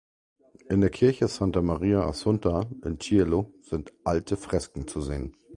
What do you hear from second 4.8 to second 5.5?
zu sehen.